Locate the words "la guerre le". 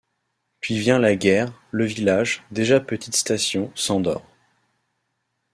0.97-1.85